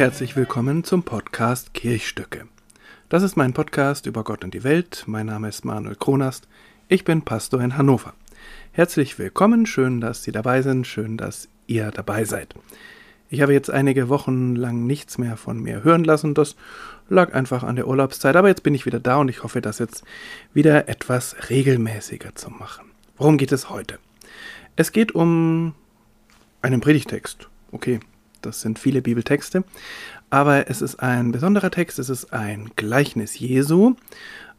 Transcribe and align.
herzlich 0.00 0.34
willkommen 0.34 0.82
zum 0.82 1.02
Podcast 1.02 1.74
Kirchstücke. 1.74 2.48
Das 3.10 3.22
ist 3.22 3.36
mein 3.36 3.52
Podcast 3.52 4.06
über 4.06 4.24
Gott 4.24 4.44
und 4.44 4.54
die 4.54 4.64
Welt. 4.64 5.04
Mein 5.06 5.26
Name 5.26 5.50
ist 5.50 5.66
Manuel 5.66 5.94
Kronast. 5.94 6.48
Ich 6.88 7.04
bin 7.04 7.20
Pastor 7.20 7.60
in 7.60 7.76
Hannover. 7.76 8.14
Herzlich 8.72 9.18
willkommen, 9.18 9.66
schön, 9.66 10.00
dass 10.00 10.22
Sie 10.22 10.32
dabei 10.32 10.62
sind, 10.62 10.86
schön, 10.86 11.18
dass 11.18 11.48
ihr 11.66 11.90
dabei 11.90 12.24
seid. 12.24 12.54
Ich 13.28 13.42
habe 13.42 13.52
jetzt 13.52 13.70
einige 13.70 14.08
Wochen 14.08 14.56
lang 14.56 14.86
nichts 14.86 15.18
mehr 15.18 15.36
von 15.36 15.60
mir 15.60 15.84
hören 15.84 16.04
lassen. 16.04 16.32
Das 16.32 16.56
lag 17.10 17.34
einfach 17.34 17.62
an 17.62 17.76
der 17.76 17.86
Urlaubszeit. 17.86 18.36
Aber 18.36 18.48
jetzt 18.48 18.62
bin 18.62 18.74
ich 18.74 18.86
wieder 18.86 19.00
da 19.00 19.16
und 19.16 19.28
ich 19.28 19.42
hoffe, 19.42 19.60
das 19.60 19.80
jetzt 19.80 20.02
wieder 20.54 20.88
etwas 20.88 21.50
regelmäßiger 21.50 22.34
zu 22.34 22.48
machen. 22.48 22.90
Worum 23.18 23.36
geht 23.36 23.52
es 23.52 23.68
heute? 23.68 23.98
Es 24.76 24.92
geht 24.92 25.14
um 25.14 25.74
einen 26.62 26.80
Predigtext. 26.80 27.50
Okay, 27.70 28.00
das 28.42 28.60
sind 28.60 28.78
viele 28.78 29.02
Bibeltexte. 29.02 29.64
Aber 30.30 30.70
es 30.70 30.82
ist 30.82 31.02
ein 31.02 31.32
besonderer 31.32 31.70
Text. 31.70 31.98
Es 31.98 32.08
ist 32.08 32.32
ein 32.32 32.70
Gleichnis 32.76 33.38
Jesu. 33.38 33.94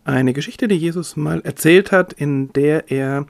Eine 0.03 0.33
Geschichte, 0.33 0.67
die 0.67 0.75
Jesus 0.75 1.15
mal 1.15 1.41
erzählt 1.41 1.91
hat, 1.91 2.13
in 2.13 2.51
der 2.53 2.91
er 2.91 3.27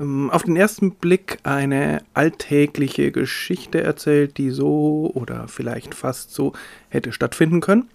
ähm, 0.00 0.30
auf 0.30 0.44
den 0.44 0.56
ersten 0.56 0.92
Blick 0.92 1.38
eine 1.42 2.02
alltägliche 2.14 3.12
Geschichte 3.12 3.82
erzählt, 3.82 4.38
die 4.38 4.50
so 4.50 5.10
oder 5.14 5.48
vielleicht 5.48 5.94
fast 5.94 6.32
so 6.32 6.52
hätte 6.88 7.12
stattfinden 7.12 7.60
können 7.60 7.88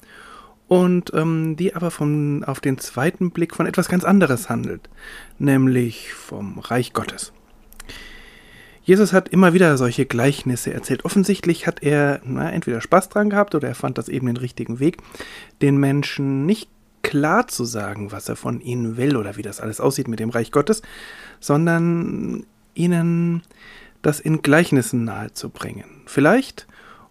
und 0.68 1.14
ähm, 1.14 1.56
die 1.56 1.76
aber 1.76 1.92
von, 1.92 2.44
auf 2.44 2.60
den 2.60 2.78
zweiten 2.78 3.32
Blick 3.32 3.56
von 3.56 3.66
etwas 3.66 3.90
ganz 3.90 4.04
anderes 4.04 4.50
handelt, 4.50 4.90
nämlich 5.40 6.14
vom 6.14 6.60
Reich 6.60 6.94
Gottes. 6.94 7.34
Jesus 8.90 9.14
hat 9.14 9.30
immer 9.30 9.54
wieder 9.54 9.78
solche 9.78 10.08
Gleichnisse 10.08 10.73
erzählt. 10.73 11.06
Offensichtlich 11.06 11.68
hat 11.68 11.84
er 11.84 12.22
na, 12.26 12.50
entweder 12.50 12.82
Spaß 12.82 13.09
dran 13.09 13.30
gehabt 13.30 13.54
oder 13.54 13.68
er 13.68 13.76
fand 13.76 14.00
das 14.00 14.09
eben 14.09 14.26
den 14.26 14.38
richtigen 14.38 14.80
Weg, 14.80 14.98
den 15.62 15.78
Menschen 15.78 16.48
nicht 16.48 16.72
klar 17.04 17.48
zu 17.48 17.66
sagen, 17.66 18.12
was 18.12 18.28
er 18.30 18.36
von 18.36 18.62
ihnen 18.62 18.98
will 18.98 19.16
oder 19.16 19.38
wie 19.38 19.44
das 19.44 19.60
alles 19.60 19.80
aussieht 19.80 20.08
mit 20.08 20.20
dem 20.20 20.32
Reich 20.32 20.52
Gottes, 20.52 20.82
sondern 21.40 22.48
ihnen 22.73 23.44
das 24.02 24.20
in 24.20 24.42
Gleichnissen 24.42 25.04
nahezubringen. 25.04 26.02
Vielleicht, 26.08 26.66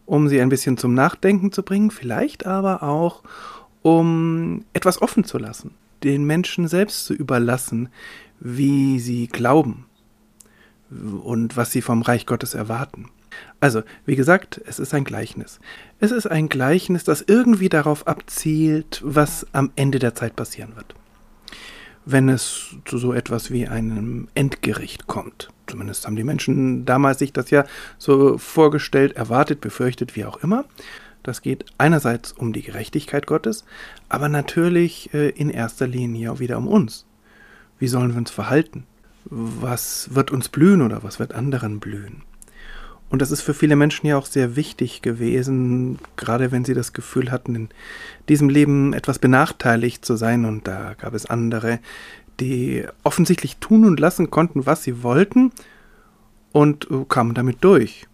um 0.04 0.26
sie 0.26 0.40
ein 0.40 0.48
bisschen 0.48 0.78
zum 0.78 0.94
Nachdenken 0.94 1.52
zu 1.52 1.62
bringen, 1.62 1.92
vielleicht 1.92 2.44
aber 2.44 2.82
auch, 2.82 3.22
um 3.82 4.64
etwas 4.72 5.00
offen 5.00 5.22
zu 5.22 5.38
lassen, 5.38 5.70
den 6.02 6.24
Menschen 6.24 6.66
selbst 6.66 7.04
zu 7.04 7.14
überlassen, 7.14 7.88
wie 8.40 8.98
sie 8.98 9.28
glauben 9.28 9.84
und 10.90 11.56
was 11.56 11.72
sie 11.72 11.82
vom 11.82 12.02
Reich 12.02 12.26
Gottes 12.26 12.54
erwarten. 12.54 13.10
Also, 13.60 13.82
wie 14.04 14.16
gesagt, 14.16 14.60
es 14.66 14.78
ist 14.78 14.94
ein 14.94 15.04
Gleichnis. 15.04 15.60
Es 16.00 16.10
ist 16.10 16.26
ein 16.26 16.48
Gleichnis, 16.48 17.04
das 17.04 17.22
irgendwie 17.26 17.68
darauf 17.68 18.06
abzielt, 18.06 19.00
was 19.04 19.46
am 19.52 19.70
Ende 19.76 19.98
der 19.98 20.14
Zeit 20.14 20.36
passieren 20.36 20.76
wird. 20.76 20.94
Wenn 22.04 22.28
es 22.28 22.76
zu 22.84 22.98
so 22.98 23.12
etwas 23.12 23.50
wie 23.50 23.68
einem 23.68 24.28
Endgericht 24.34 25.06
kommt. 25.06 25.50
Zumindest 25.66 26.06
haben 26.06 26.16
die 26.16 26.24
Menschen 26.24 26.86
damals 26.86 27.18
sich 27.18 27.32
das 27.32 27.50
ja 27.50 27.64
so 27.98 28.38
vorgestellt, 28.38 29.12
erwartet, 29.16 29.60
befürchtet, 29.60 30.16
wie 30.16 30.24
auch 30.24 30.42
immer. 30.42 30.64
Das 31.22 31.42
geht 31.42 31.66
einerseits 31.76 32.32
um 32.32 32.52
die 32.52 32.62
Gerechtigkeit 32.62 33.26
Gottes, 33.26 33.64
aber 34.08 34.30
natürlich 34.30 35.12
äh, 35.12 35.28
in 35.30 35.50
erster 35.50 35.86
Linie 35.86 36.32
auch 36.32 36.38
wieder 36.38 36.56
um 36.56 36.66
uns. 36.66 37.04
Wie 37.78 37.88
sollen 37.88 38.12
wir 38.12 38.18
uns 38.18 38.30
verhalten? 38.30 38.86
Was 39.30 40.14
wird 40.14 40.30
uns 40.30 40.48
blühen 40.48 40.82
oder 40.82 41.02
was 41.02 41.18
wird 41.18 41.34
anderen 41.34 41.80
blühen? 41.80 42.22
Und 43.10 43.22
das 43.22 43.30
ist 43.30 43.40
für 43.40 43.54
viele 43.54 43.76
Menschen 43.76 44.06
ja 44.06 44.18
auch 44.18 44.26
sehr 44.26 44.54
wichtig 44.54 45.00
gewesen, 45.00 45.98
gerade 46.16 46.52
wenn 46.52 46.64
sie 46.64 46.74
das 46.74 46.92
Gefühl 46.92 47.30
hatten, 47.30 47.54
in 47.54 47.68
diesem 48.28 48.50
Leben 48.50 48.92
etwas 48.92 49.18
benachteiligt 49.18 50.04
zu 50.04 50.16
sein. 50.16 50.44
Und 50.44 50.66
da 50.68 50.94
gab 50.94 51.14
es 51.14 51.26
andere, 51.26 51.78
die 52.40 52.84
offensichtlich 53.04 53.56
tun 53.56 53.84
und 53.84 53.98
lassen 53.98 54.30
konnten, 54.30 54.66
was 54.66 54.82
sie 54.82 55.02
wollten 55.02 55.52
und 56.52 56.88
kamen 57.08 57.34
damit 57.34 57.58
durch. 57.62 58.06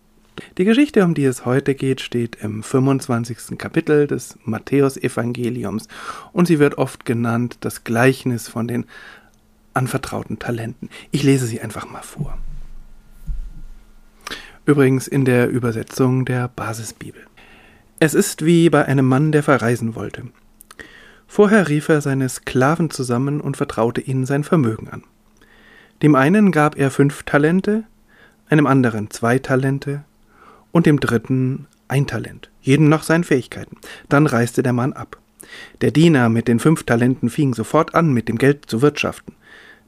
Die 0.58 0.64
Geschichte, 0.64 1.04
um 1.04 1.14
die 1.14 1.24
es 1.24 1.44
heute 1.44 1.74
geht, 1.74 2.00
steht 2.00 2.36
im 2.36 2.62
25. 2.62 3.56
Kapitel 3.56 4.06
des 4.06 4.36
Matthäusevangeliums 4.44 5.86
und 6.32 6.46
sie 6.46 6.58
wird 6.58 6.76
oft 6.76 7.04
genannt 7.04 7.58
das 7.60 7.84
Gleichnis 7.84 8.48
von 8.48 8.66
den 8.66 8.86
anvertrauten 9.74 10.38
Talenten. 10.38 10.88
Ich 11.10 11.22
lese 11.22 11.46
sie 11.46 11.60
einfach 11.60 11.88
mal 11.88 12.02
vor. 12.02 12.38
Übrigens 14.66 15.06
in 15.06 15.24
der 15.24 15.48
Übersetzung 15.48 16.24
der 16.24 16.48
Basisbibel. 16.48 17.22
Es 18.00 18.14
ist 18.14 18.44
wie 18.44 18.70
bei 18.70 18.86
einem 18.86 19.06
Mann, 19.06 19.30
der 19.30 19.42
verreisen 19.42 19.94
wollte. 19.94 20.24
Vorher 21.26 21.68
rief 21.68 21.88
er 21.88 22.00
seine 22.00 22.28
Sklaven 22.28 22.90
zusammen 22.90 23.40
und 23.40 23.56
vertraute 23.56 24.00
ihnen 24.00 24.24
sein 24.24 24.44
Vermögen 24.44 24.88
an. 24.88 25.02
Dem 26.02 26.14
einen 26.14 26.52
gab 26.52 26.76
er 26.76 26.90
fünf 26.90 27.22
Talente, 27.24 27.84
einem 28.48 28.66
anderen 28.66 29.10
zwei 29.10 29.38
Talente 29.38 30.04
und 30.72 30.86
dem 30.86 31.00
dritten 31.00 31.66
ein 31.88 32.06
Talent, 32.06 32.50
jedem 32.60 32.88
nach 32.88 33.02
seinen 33.02 33.24
Fähigkeiten. 33.24 33.76
Dann 34.08 34.26
reiste 34.26 34.62
der 34.62 34.72
Mann 34.72 34.92
ab. 34.92 35.18
Der 35.80 35.90
Diener 35.90 36.28
mit 36.28 36.48
den 36.48 36.58
fünf 36.58 36.84
Talenten 36.84 37.30
fing 37.30 37.54
sofort 37.54 37.94
an, 37.94 38.12
mit 38.12 38.28
dem 38.28 38.38
Geld 38.38 38.66
zu 38.66 38.82
wirtschaften. 38.82 39.34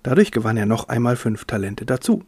Dadurch 0.02 0.30
gewann 0.30 0.56
er 0.56 0.66
noch 0.66 0.88
einmal 0.88 1.16
fünf 1.16 1.44
Talente 1.44 1.84
dazu. 1.84 2.24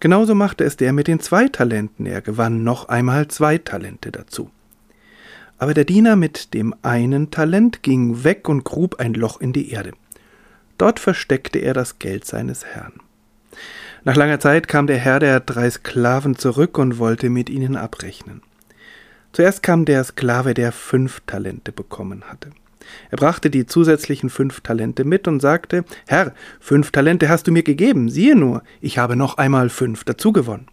Genauso 0.00 0.34
machte 0.34 0.64
es 0.64 0.76
der 0.76 0.92
mit 0.92 1.08
den 1.08 1.20
zwei 1.20 1.48
Talenten, 1.48 2.06
er 2.06 2.20
gewann 2.20 2.64
noch 2.64 2.88
einmal 2.88 3.28
zwei 3.28 3.58
Talente 3.58 4.12
dazu. 4.12 4.50
Aber 5.58 5.74
der 5.74 5.84
Diener 5.84 6.16
mit 6.16 6.54
dem 6.54 6.74
einen 6.82 7.30
Talent 7.30 7.82
ging 7.82 8.24
weg 8.24 8.48
und 8.48 8.64
grub 8.64 9.00
ein 9.00 9.14
Loch 9.14 9.40
in 9.40 9.52
die 9.52 9.70
Erde. 9.70 9.92
Dort 10.78 10.98
versteckte 10.98 11.58
er 11.58 11.74
das 11.74 11.98
Geld 11.98 12.24
seines 12.24 12.64
Herrn. 12.64 12.94
Nach 14.02 14.16
langer 14.16 14.40
Zeit 14.40 14.68
kam 14.68 14.86
der 14.86 14.98
Herr 14.98 15.18
der 15.18 15.40
drei 15.40 15.70
Sklaven 15.70 16.36
zurück 16.36 16.76
und 16.76 16.98
wollte 16.98 17.30
mit 17.30 17.48
ihnen 17.48 17.76
abrechnen. 17.76 18.42
Zuerst 19.34 19.64
kam 19.64 19.84
der 19.84 20.04
Sklave, 20.04 20.54
der 20.54 20.70
fünf 20.70 21.20
Talente 21.26 21.72
bekommen 21.72 22.22
hatte. 22.30 22.50
Er 23.10 23.16
brachte 23.16 23.50
die 23.50 23.66
zusätzlichen 23.66 24.30
fünf 24.30 24.60
Talente 24.60 25.02
mit 25.02 25.26
und 25.26 25.40
sagte 25.40 25.84
Herr, 26.06 26.34
fünf 26.60 26.92
Talente 26.92 27.28
hast 27.28 27.48
du 27.48 27.50
mir 27.50 27.64
gegeben, 27.64 28.08
siehe 28.08 28.36
nur, 28.36 28.62
ich 28.80 28.96
habe 28.96 29.16
noch 29.16 29.36
einmal 29.36 29.70
fünf 29.70 30.04
dazugewonnen. 30.04 30.68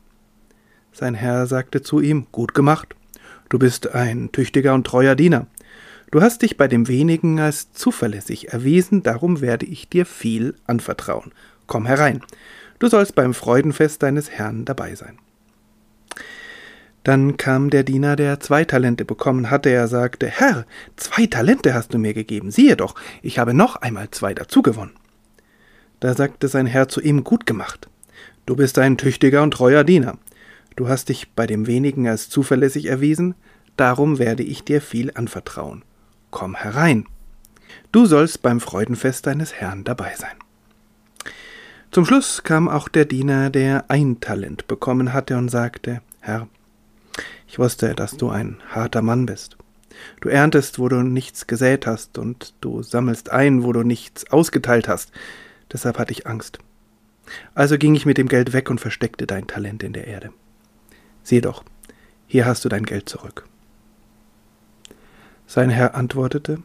Sein 0.91 1.15
Herr 1.15 1.47
sagte 1.47 1.81
zu 1.81 2.01
ihm 2.01 2.27
Gut 2.31 2.53
gemacht, 2.53 2.95
du 3.49 3.57
bist 3.57 3.95
ein 3.95 4.31
tüchtiger 4.31 4.75
und 4.75 4.85
treuer 4.85 5.15
Diener. 5.15 5.47
Du 6.11 6.21
hast 6.21 6.43
dich 6.43 6.55
bei 6.55 6.67
dem 6.67 6.87
wenigen 6.87 7.39
als 7.39 7.73
zuverlässig 7.73 8.49
erwiesen, 8.53 9.01
darum 9.01 9.41
werde 9.41 9.65
ich 9.65 9.89
dir 9.89 10.05
viel 10.05 10.53
anvertrauen. 10.67 11.31
Komm 11.65 11.87
herein, 11.87 12.21
du 12.77 12.87
sollst 12.89 13.15
beim 13.15 13.33
Freudenfest 13.33 14.03
deines 14.03 14.29
Herrn 14.29 14.65
dabei 14.65 14.93
sein. 14.93 15.17
Dann 17.03 17.37
kam 17.37 17.69
der 17.69 17.83
Diener, 17.83 18.15
der 18.15 18.39
zwei 18.39 18.63
Talente 18.63 19.05
bekommen 19.05 19.49
hatte. 19.49 19.69
Er 19.69 19.87
sagte, 19.87 20.27
Herr, 20.27 20.65
zwei 20.97 21.25
Talente 21.25 21.73
hast 21.73 21.93
du 21.93 21.97
mir 21.97 22.13
gegeben. 22.13 22.51
Siehe 22.51 22.77
doch, 22.77 22.95
ich 23.21 23.39
habe 23.39 23.53
noch 23.53 23.77
einmal 23.77 24.11
zwei 24.11 24.33
dazugewonnen. 24.33 24.93
Da 25.99 26.13
sagte 26.13 26.47
sein 26.47 26.67
Herr 26.67 26.87
zu 26.87 27.01
ihm, 27.01 27.23
gut 27.23 27.45
gemacht. 27.45 27.89
Du 28.45 28.55
bist 28.55 28.77
ein 28.79 28.97
tüchtiger 28.97 29.43
und 29.43 29.51
treuer 29.51 29.83
Diener. 29.83 30.17
Du 30.75 30.87
hast 30.87 31.09
dich 31.09 31.31
bei 31.31 31.47
dem 31.47 31.67
wenigen 31.67 32.07
als 32.07 32.29
zuverlässig 32.29 32.85
erwiesen, 32.85 33.35
darum 33.77 34.19
werde 34.19 34.43
ich 34.43 34.63
dir 34.63 34.81
viel 34.81 35.11
anvertrauen. 35.13 35.83
Komm 36.29 36.55
herein. 36.55 37.05
Du 37.91 38.05
sollst 38.05 38.41
beim 38.41 38.59
Freudenfest 38.59 39.27
deines 39.27 39.53
Herrn 39.53 39.83
dabei 39.83 40.13
sein. 40.15 40.35
Zum 41.91 42.05
Schluss 42.05 42.43
kam 42.43 42.69
auch 42.69 42.87
der 42.87 43.05
Diener, 43.05 43.49
der 43.49 43.85
ein 43.89 44.21
Talent 44.21 44.67
bekommen 44.67 45.13
hatte, 45.13 45.37
und 45.37 45.49
sagte, 45.49 46.01
Herr, 46.21 46.47
ich 47.51 47.59
wusste, 47.59 47.95
dass 47.95 48.15
du 48.15 48.29
ein 48.29 48.61
harter 48.69 49.01
Mann 49.01 49.25
bist. 49.25 49.57
Du 50.21 50.29
erntest, 50.29 50.79
wo 50.79 50.87
du 50.87 51.03
nichts 51.03 51.47
gesät 51.47 51.85
hast, 51.85 52.17
und 52.17 52.53
du 52.61 52.81
sammelst 52.81 53.29
ein, 53.29 53.63
wo 53.63 53.73
du 53.73 53.83
nichts 53.83 54.31
ausgeteilt 54.31 54.87
hast. 54.87 55.11
Deshalb 55.69 55.99
hatte 55.99 56.13
ich 56.13 56.27
Angst. 56.27 56.59
Also 57.53 57.77
ging 57.77 57.93
ich 57.93 58.05
mit 58.05 58.17
dem 58.17 58.29
Geld 58.29 58.53
weg 58.53 58.69
und 58.69 58.79
versteckte 58.79 59.27
dein 59.27 59.47
Talent 59.47 59.83
in 59.83 59.91
der 59.91 60.07
Erde. 60.07 60.29
Sieh 61.23 61.41
doch, 61.41 61.65
hier 62.25 62.45
hast 62.45 62.63
du 62.63 62.69
dein 62.69 62.85
Geld 62.85 63.09
zurück. 63.09 63.45
Sein 65.45 65.69
Herr 65.69 65.93
antwortete, 65.93 66.63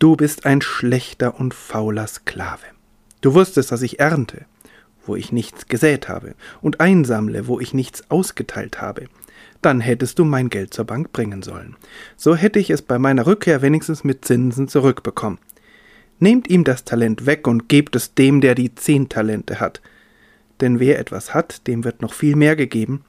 Du 0.00 0.16
bist 0.16 0.46
ein 0.46 0.62
schlechter 0.62 1.38
und 1.38 1.54
fauler 1.54 2.08
Sklave. 2.08 2.66
Du 3.20 3.34
wusstest, 3.34 3.70
dass 3.70 3.82
ich 3.82 4.00
ernte, 4.00 4.46
wo 5.06 5.14
ich 5.14 5.30
nichts 5.30 5.68
gesät 5.68 6.08
habe, 6.08 6.34
und 6.60 6.80
einsammle, 6.80 7.46
wo 7.46 7.60
ich 7.60 7.72
nichts 7.72 8.10
ausgeteilt 8.10 8.80
habe 8.80 9.06
dann 9.62 9.80
hättest 9.80 10.18
du 10.18 10.24
mein 10.24 10.50
Geld 10.50 10.72
zur 10.72 10.84
Bank 10.84 11.12
bringen 11.12 11.42
sollen. 11.42 11.76
So 12.16 12.36
hätte 12.36 12.58
ich 12.58 12.70
es 12.70 12.82
bei 12.82 12.98
meiner 12.98 13.26
Rückkehr 13.26 13.62
wenigstens 13.62 14.04
mit 14.04 14.24
Zinsen 14.24 14.68
zurückbekommen. 14.68 15.38
Nehmt 16.20 16.48
ihm 16.48 16.64
das 16.64 16.84
Talent 16.84 17.26
weg 17.26 17.46
und 17.46 17.68
gebt 17.68 17.94
es 17.96 18.14
dem, 18.14 18.40
der 18.40 18.54
die 18.54 18.74
zehn 18.74 19.08
Talente 19.08 19.60
hat. 19.60 19.80
Denn 20.60 20.80
wer 20.80 20.98
etwas 20.98 21.34
hat, 21.34 21.66
dem 21.66 21.84
wird 21.84 22.02
noch 22.02 22.12
viel 22.12 22.34
mehr 22.34 22.56
gegeben, 22.56 23.04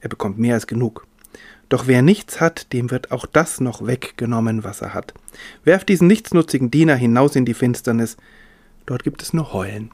er 0.00 0.08
bekommt 0.08 0.38
mehr 0.38 0.54
als 0.54 0.66
genug. 0.66 1.06
Doch 1.68 1.86
wer 1.86 2.02
nichts 2.02 2.40
hat, 2.40 2.72
dem 2.72 2.90
wird 2.90 3.12
auch 3.12 3.26
das 3.26 3.60
noch 3.60 3.86
weggenommen, 3.86 4.64
was 4.64 4.82
er 4.82 4.92
hat. 4.92 5.14
Werft 5.64 5.88
diesen 5.88 6.08
nichtsnutzigen 6.08 6.70
Diener 6.70 6.96
hinaus 6.96 7.36
in 7.36 7.44
die 7.44 7.54
Finsternis, 7.54 8.16
dort 8.86 9.04
gibt 9.04 9.22
es 9.22 9.32
nur 9.32 9.52
Heulen 9.52 9.90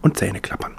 und 0.00 0.16
Zähneklappern. 0.16 0.74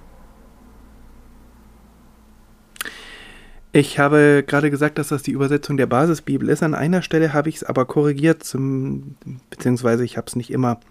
Ich 3.74 4.00
habe 4.00 4.44
gerade 4.46 4.70
gesagt, 4.70 4.98
dass 4.98 5.10
das 5.10 5.24
die 5.24 5.32
Übersetzung 5.32 5.78
der 5.78 5.86
Basisbibel 5.86 6.50
ist. 6.50 6.62
An 6.62 6.76
einer 6.76 7.02
Stelle 7.02 7.32
habe 7.32 7.48
ich 7.48 7.58
es 7.58 7.64
aber 7.64 7.86
korrigiert, 7.86 8.44
zum, 8.44 9.16
beziehungsweise 9.50 10.04
ich 10.04 10.18
habe 10.18 10.28
es 10.28 10.36
nicht 10.36 10.52
immer, 10.52 10.82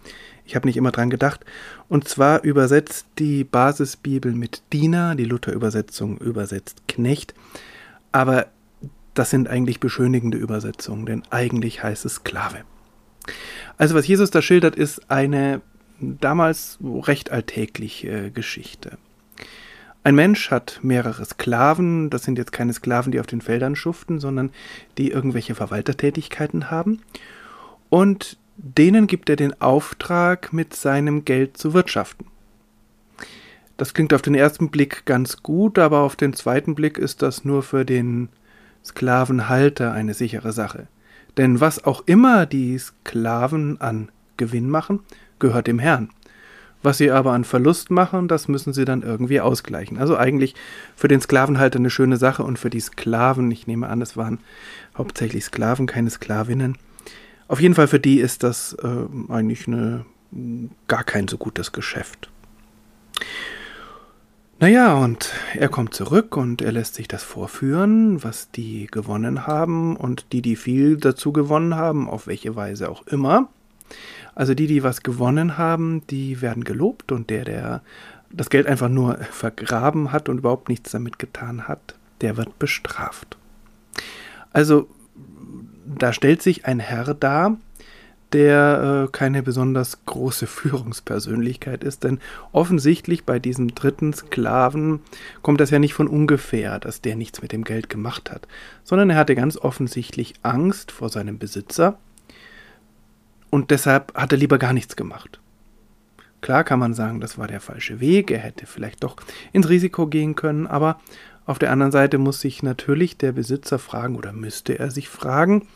ich 0.46 0.56
habe 0.56 0.66
nicht 0.66 0.78
immer 0.78 0.90
dran 0.90 1.10
gedacht. 1.10 1.44
Und 1.88 2.08
zwar 2.08 2.42
übersetzt 2.42 3.06
die 3.18 3.44
Basisbibel 3.44 4.32
mit 4.32 4.62
Diener, 4.72 5.14
die 5.14 5.26
Luther-Übersetzung 5.26 6.16
übersetzt 6.18 6.88
Knecht. 6.88 7.34
Aber 8.12 8.46
das 9.12 9.28
sind 9.28 9.48
eigentlich 9.48 9.80
beschönigende 9.80 10.38
Übersetzungen, 10.38 11.04
denn 11.04 11.22
eigentlich 11.28 11.82
heißt 11.82 12.06
es 12.06 12.14
Sklave. 12.16 12.62
Also 13.76 13.94
was 13.94 14.06
Jesus 14.06 14.30
da 14.30 14.40
schildert, 14.40 14.76
ist 14.76 15.10
eine 15.10 15.60
damals 16.00 16.78
recht 16.82 17.30
alltägliche 17.30 18.30
Geschichte. 18.30 18.96
Ein 20.02 20.14
Mensch 20.14 20.50
hat 20.50 20.80
mehrere 20.82 21.24
Sklaven, 21.24 22.08
das 22.08 22.22
sind 22.22 22.38
jetzt 22.38 22.52
keine 22.52 22.72
Sklaven, 22.72 23.12
die 23.12 23.20
auf 23.20 23.26
den 23.26 23.42
Feldern 23.42 23.76
schuften, 23.76 24.18
sondern 24.18 24.50
die 24.96 25.10
irgendwelche 25.10 25.54
Verwaltertätigkeiten 25.54 26.70
haben. 26.70 27.02
Und 27.90 28.38
denen 28.56 29.06
gibt 29.06 29.28
er 29.28 29.36
den 29.36 29.60
Auftrag, 29.60 30.52
mit 30.52 30.74
seinem 30.74 31.24
Geld 31.24 31.56
zu 31.56 31.74
wirtschaften. 31.74 32.26
Das 33.76 33.94
klingt 33.94 34.12
auf 34.12 34.22
den 34.22 34.34
ersten 34.34 34.70
Blick 34.70 35.04
ganz 35.06 35.42
gut, 35.42 35.78
aber 35.78 36.00
auf 36.00 36.16
den 36.16 36.34
zweiten 36.34 36.74
Blick 36.74 36.98
ist 36.98 37.22
das 37.22 37.44
nur 37.44 37.62
für 37.62 37.84
den 37.84 38.28
Sklavenhalter 38.84 39.92
eine 39.92 40.14
sichere 40.14 40.52
Sache. 40.52 40.88
Denn 41.36 41.60
was 41.60 41.84
auch 41.84 42.02
immer 42.06 42.46
die 42.46 42.78
Sklaven 42.78 43.80
an 43.80 44.10
Gewinn 44.36 44.68
machen, 44.68 45.00
gehört 45.38 45.66
dem 45.66 45.78
Herrn. 45.78 46.10
Was 46.82 46.98
sie 46.98 47.10
aber 47.10 47.32
an 47.32 47.44
Verlust 47.44 47.90
machen, 47.90 48.26
das 48.26 48.48
müssen 48.48 48.72
sie 48.72 48.86
dann 48.86 49.02
irgendwie 49.02 49.40
ausgleichen. 49.40 49.98
Also 49.98 50.16
eigentlich 50.16 50.54
für 50.96 51.08
den 51.08 51.20
Sklavenhalter 51.20 51.78
eine 51.78 51.90
schöne 51.90 52.16
Sache 52.16 52.42
und 52.42 52.58
für 52.58 52.70
die 52.70 52.80
Sklaven, 52.80 53.50
ich 53.50 53.66
nehme 53.66 53.88
an, 53.88 54.00
es 54.00 54.16
waren 54.16 54.38
hauptsächlich 54.96 55.44
Sklaven, 55.44 55.86
keine 55.86 56.08
Sklavinnen. 56.08 56.78
Auf 57.48 57.60
jeden 57.60 57.74
Fall 57.74 57.88
für 57.88 58.00
die 58.00 58.18
ist 58.20 58.42
das 58.44 58.76
äh, 58.82 59.32
eigentlich 59.32 59.66
eine, 59.66 60.06
gar 60.88 61.04
kein 61.04 61.28
so 61.28 61.36
gutes 61.36 61.72
Geschäft. 61.72 62.30
Naja, 64.58 64.94
und 64.94 65.32
er 65.54 65.70
kommt 65.70 65.94
zurück 65.94 66.36
und 66.36 66.60
er 66.60 66.72
lässt 66.72 66.94
sich 66.94 67.08
das 67.08 67.22
vorführen, 67.22 68.22
was 68.22 68.50
die 68.50 68.86
gewonnen 68.86 69.46
haben 69.46 69.96
und 69.96 70.32
die, 70.32 70.42
die 70.42 70.54
viel 70.54 70.98
dazu 70.98 71.32
gewonnen 71.32 71.76
haben, 71.76 72.10
auf 72.10 72.26
welche 72.26 72.56
Weise 72.56 72.90
auch 72.90 73.06
immer. 73.06 73.48
Also 74.34 74.54
die, 74.54 74.66
die 74.66 74.82
was 74.82 75.02
gewonnen 75.02 75.58
haben, 75.58 76.06
die 76.08 76.40
werden 76.40 76.64
gelobt 76.64 77.12
und 77.12 77.30
der, 77.30 77.44
der 77.44 77.82
das 78.30 78.50
Geld 78.50 78.66
einfach 78.66 78.88
nur 78.88 79.16
vergraben 79.30 80.12
hat 80.12 80.28
und 80.28 80.38
überhaupt 80.38 80.68
nichts 80.68 80.90
damit 80.92 81.18
getan 81.18 81.68
hat, 81.68 81.94
der 82.20 82.36
wird 82.36 82.58
bestraft. 82.58 83.36
Also 84.52 84.88
da 85.86 86.12
stellt 86.12 86.42
sich 86.42 86.66
ein 86.66 86.80
Herr 86.80 87.14
dar, 87.14 87.56
der 88.32 89.08
äh, 89.08 89.12
keine 89.12 89.42
besonders 89.42 90.04
große 90.06 90.46
Führungspersönlichkeit 90.46 91.82
ist, 91.82 92.04
denn 92.04 92.20
offensichtlich 92.52 93.24
bei 93.24 93.38
diesem 93.38 93.74
dritten 93.74 94.12
Sklaven 94.12 95.00
kommt 95.42 95.60
das 95.60 95.70
ja 95.70 95.78
nicht 95.78 95.94
von 95.94 96.06
ungefähr, 96.06 96.78
dass 96.78 97.00
der 97.00 97.16
nichts 97.16 97.42
mit 97.42 97.52
dem 97.52 97.64
Geld 97.64 97.88
gemacht 97.88 98.30
hat, 98.30 98.46
sondern 98.84 99.10
er 99.10 99.16
hatte 99.16 99.34
ganz 99.34 99.56
offensichtlich 99.56 100.34
Angst 100.42 100.92
vor 100.92 101.08
seinem 101.08 101.38
Besitzer 101.38 101.98
und 103.50 103.70
deshalb 103.70 104.14
hat 104.14 104.32
er 104.32 104.38
lieber 104.38 104.58
gar 104.58 104.72
nichts 104.72 104.96
gemacht. 104.96 105.40
Klar 106.40 106.64
kann 106.64 106.78
man 106.78 106.94
sagen, 106.94 107.20
das 107.20 107.36
war 107.36 107.46
der 107.46 107.60
falsche 107.60 108.00
Weg, 108.00 108.30
er 108.30 108.38
hätte 108.38 108.66
vielleicht 108.66 109.04
doch 109.04 109.16
ins 109.52 109.68
Risiko 109.68 110.06
gehen 110.06 110.36
können, 110.36 110.66
aber 110.66 111.00
auf 111.44 111.58
der 111.58 111.70
anderen 111.70 111.92
Seite 111.92 112.18
muss 112.18 112.40
sich 112.40 112.62
natürlich 112.62 113.16
der 113.16 113.32
Besitzer 113.32 113.78
fragen 113.78 114.16
oder 114.16 114.32
müsste 114.32 114.78
er 114.78 114.90
sich 114.90 115.08
fragen, 115.08 115.66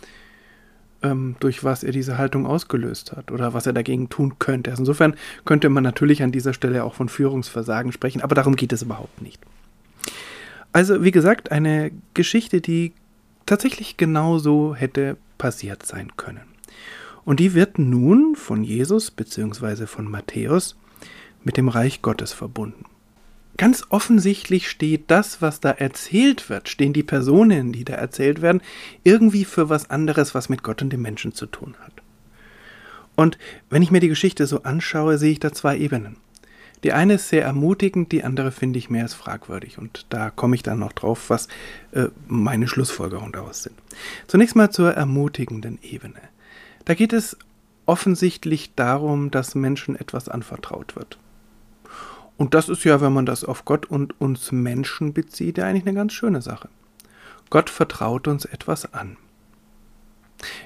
ähm, 1.03 1.37
durch 1.41 1.65
was 1.65 1.85
er 1.85 1.93
diese 1.93 2.17
Haltung 2.17 2.47
ausgelöst 2.47 3.13
hat 3.13 3.31
oder 3.31 3.53
was 3.55 3.67
er 3.67 3.73
dagegen 3.73 4.09
tun 4.09 4.39
könnte. 4.39 4.71
Also 4.71 4.83
insofern 4.83 5.17
könnte 5.45 5.69
man 5.69 5.83
natürlich 5.83 6.23
an 6.23 6.33
dieser 6.33 6.55
Stelle 6.55 6.85
auch 6.85 6.95
von 6.95 7.09
Führungsversagen 7.09 7.93
sprechen, 7.93 8.23
aber 8.23 8.35
darum 8.35 8.57
geht 8.57 8.73
es 8.73 8.83
überhaupt 8.83 9.21
nicht. 9.21 9.43
Also 10.73 11.05
wie 11.05 11.11
gesagt, 11.11 11.53
eine 11.53 11.91
Geschichte, 12.15 12.61
die 12.61 12.93
tatsächlich 13.47 13.97
genauso 13.97 14.75
hätte 14.75 15.17
passiert 15.39 15.85
sein 15.85 16.17
können. 16.17 16.54
Und 17.25 17.41
die 17.41 17.55
wird 17.55 17.79
nun 17.79 18.37
von 18.37 18.65
Jesus 18.65 19.11
bzw. 19.11 19.87
von 19.87 20.11
Matthäus 20.11 20.77
mit 21.43 21.57
dem 21.57 21.69
Reich 21.69 22.03
Gottes 22.03 22.33
verbunden. 22.33 22.85
Ganz 23.57 23.85
offensichtlich 23.89 24.69
steht 24.69 25.05
das, 25.09 25.41
was 25.41 25.61
da 25.61 25.71
erzählt 25.71 26.51
wird, 26.51 26.69
stehen 26.69 26.93
die 26.93 27.05
Personen, 27.05 27.73
die 27.73 27.85
da 27.85 27.95
erzählt 27.95 28.43
werden, 28.43 28.63
irgendwie 29.05 29.45
für 29.45 29.69
was 29.69 29.91
anderes, 29.91 30.35
was 30.35 30.49
mit 30.49 30.65
Gott 30.65 30.83
und 30.83 30.93
dem 30.93 31.03
Menschen 31.03 31.35
zu 31.35 31.47
tun 31.47 31.77
hat. 31.85 31.93
Und 33.15 33.39
wenn 33.71 33.83
ich 33.83 33.93
mir 33.93 34.01
die 34.01 34.09
Geschichte 34.09 34.47
so 34.47 34.65
anschaue, 34.65 35.19
sehe 35.19 35.31
ich 35.31 35.41
da 35.41 35.53
zwei 35.53 35.79
Ebenen. 35.79 36.17
Die 36.83 36.93
eine 36.93 37.15
ist 37.15 37.29
sehr 37.29 37.45
ermutigend, 37.45 38.11
die 38.11 38.25
andere 38.25 38.51
finde 38.51 38.79
ich 38.79 38.91
mehr 38.91 39.05
als 39.05 39.15
fragwürdig. 39.15 39.79
Und 39.79 40.05
da 40.11 40.31
komme 40.31 40.57
ich 40.57 40.63
dann 40.63 40.81
noch 40.81 40.93
drauf, 40.93 41.31
was 41.31 41.49
äh, 41.93 42.09
meine 42.27 42.67
Schlussfolgerungen 42.67 43.33
daraus 43.33 43.63
sind. 43.63 43.77
Zunächst 44.27 44.57
mal 44.57 44.71
zur 44.71 44.93
ermutigenden 44.93 45.79
Ebene. 45.83 46.21
Da 46.85 46.95
geht 46.95 47.13
es 47.13 47.37
offensichtlich 47.87 48.75
darum, 48.75 49.31
dass 49.31 49.55
Menschen 49.55 49.97
etwas 49.97 50.29
anvertraut 50.29 50.97
wird. 50.97 51.19
Und 52.37 52.55
das 52.55 52.69
ist 52.69 52.85
ja, 52.85 53.01
wenn 53.01 53.13
man 53.13 53.27
das 53.27 53.45
auf 53.45 53.65
Gott 53.65 53.87
und 53.87 54.21
uns 54.21 54.51
Menschen 54.53 55.13
bezieht, 55.13 55.59
ja 55.59 55.67
eigentlich 55.67 55.87
eine 55.87 55.95
ganz 55.95 56.13
schöne 56.13 56.43
Sache. 56.43 56.69
Gott 57.51 57.71
vertraut 57.71 58.27
uns 58.27 58.45
etwas 58.45 58.93
an. 58.93 59.17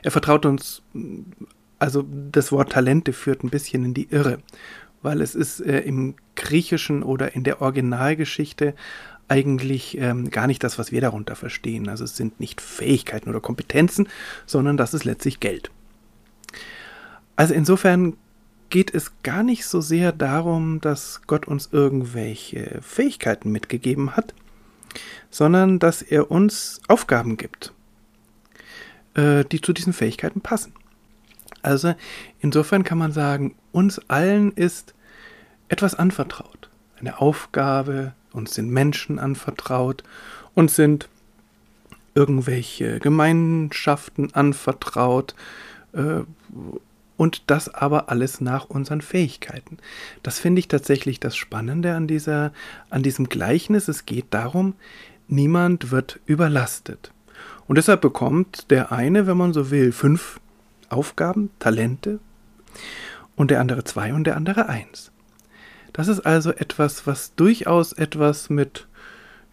Er 0.02 0.10
vertraut 0.10 0.46
uns, 0.46 0.82
also 1.78 2.04
das 2.32 2.52
Wort 2.52 2.72
Talente 2.72 3.12
führt 3.12 3.44
ein 3.44 3.50
bisschen 3.50 3.84
in 3.84 3.94
die 3.94 4.08
Irre, 4.10 4.38
weil 5.02 5.20
es 5.20 5.34
ist 5.34 5.60
äh, 5.60 5.80
im 5.80 6.14
Griechischen 6.34 7.02
oder 7.02 7.34
in 7.34 7.44
der 7.44 7.60
Originalgeschichte 7.60 8.74
eigentlich 9.28 9.98
ähm, 9.98 10.30
gar 10.30 10.46
nicht 10.46 10.64
das, 10.64 10.78
was 10.78 10.90
wir 10.90 11.02
darunter 11.02 11.36
verstehen. 11.36 11.88
Also 11.88 12.04
es 12.04 12.16
sind 12.16 12.40
nicht 12.40 12.62
Fähigkeiten 12.62 13.28
oder 13.28 13.40
Kompetenzen, 13.40 14.08
sondern 14.46 14.78
das 14.78 14.94
ist 14.94 15.04
letztlich 15.04 15.38
Geld. 15.38 15.70
Also 17.38 17.54
insofern 17.54 18.16
geht 18.68 18.92
es 18.92 19.12
gar 19.22 19.44
nicht 19.44 19.64
so 19.64 19.80
sehr 19.80 20.10
darum, 20.10 20.80
dass 20.80 21.20
Gott 21.28 21.46
uns 21.46 21.68
irgendwelche 21.70 22.80
Fähigkeiten 22.82 23.52
mitgegeben 23.52 24.16
hat, 24.16 24.34
sondern 25.30 25.78
dass 25.78 26.02
er 26.02 26.32
uns 26.32 26.80
Aufgaben 26.88 27.36
gibt, 27.36 27.72
äh, 29.14 29.44
die 29.44 29.60
zu 29.60 29.72
diesen 29.72 29.92
Fähigkeiten 29.92 30.40
passen. 30.40 30.72
Also 31.62 31.94
insofern 32.40 32.82
kann 32.82 32.98
man 32.98 33.12
sagen, 33.12 33.54
uns 33.70 34.00
allen 34.08 34.50
ist 34.50 34.94
etwas 35.68 35.94
anvertraut, 35.94 36.68
eine 36.98 37.20
Aufgabe, 37.20 38.14
uns 38.32 38.54
sind 38.54 38.68
Menschen 38.68 39.20
anvertraut, 39.20 40.02
uns 40.54 40.74
sind 40.74 41.08
irgendwelche 42.16 42.98
Gemeinschaften 42.98 44.34
anvertraut, 44.34 45.36
äh, 45.92 46.22
und 47.18 47.42
das 47.48 47.68
aber 47.68 48.08
alles 48.08 48.40
nach 48.40 48.66
unseren 48.66 49.02
Fähigkeiten. 49.02 49.76
Das 50.22 50.38
finde 50.38 50.60
ich 50.60 50.68
tatsächlich 50.68 51.20
das 51.20 51.36
Spannende 51.36 51.94
an, 51.94 52.06
dieser, 52.06 52.52
an 52.88 53.02
diesem 53.02 53.28
Gleichnis. 53.28 53.88
Es 53.88 54.06
geht 54.06 54.26
darum, 54.30 54.74
niemand 55.26 55.90
wird 55.90 56.20
überlastet. 56.24 57.12
Und 57.66 57.76
deshalb 57.76 58.00
bekommt 58.00 58.70
der 58.70 58.92
eine, 58.92 59.26
wenn 59.26 59.36
man 59.36 59.52
so 59.52 59.70
will, 59.70 59.92
fünf 59.92 60.40
Aufgaben, 60.88 61.50
Talente 61.58 62.20
und 63.36 63.50
der 63.50 63.60
andere 63.60 63.84
zwei 63.84 64.14
und 64.14 64.24
der 64.24 64.36
andere 64.36 64.68
eins. 64.68 65.10
Das 65.92 66.06
ist 66.06 66.20
also 66.20 66.52
etwas, 66.52 67.06
was 67.08 67.34
durchaus 67.34 67.92
etwas 67.92 68.48
mit, 68.48 68.86